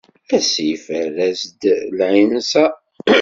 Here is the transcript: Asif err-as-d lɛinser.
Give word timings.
Asif 0.35 0.83
err-as-d 1.01 1.61
lɛinser. 1.97 2.71